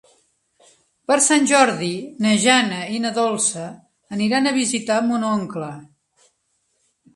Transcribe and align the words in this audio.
Per 1.11 1.17
Sant 1.25 1.45
Jordi 1.51 1.89
na 2.27 2.31
Jana 2.47 2.79
i 2.95 3.03
na 3.05 3.13
Dolça 3.19 3.67
aniran 4.19 4.49
a 4.53 4.57
visitar 4.59 4.99
mon 5.13 5.29
oncle. 5.37 5.71